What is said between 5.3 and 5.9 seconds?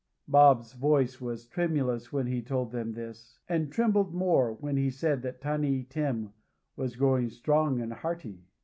Tiny